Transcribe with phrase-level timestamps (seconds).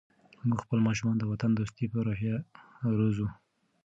[0.47, 2.35] موږ خپل ماشومان د وطن دوستۍ په روحیه
[2.97, 3.27] روزو.